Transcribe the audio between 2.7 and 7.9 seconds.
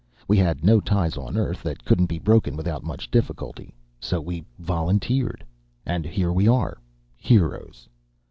much difficulty. So we volunteered. And here we are. Heroes.